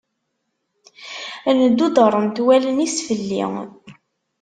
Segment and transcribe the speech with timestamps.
[1.59, 3.43] Ndudrent wallen-is fell-i.